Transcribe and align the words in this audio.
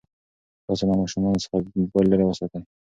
تاسو 0.65 0.83
له 0.89 0.95
ماشومانو 1.01 1.41
څخه 1.43 1.55
موبایل 1.79 2.07
لرې 2.09 2.25
وساتئ. 2.27 2.61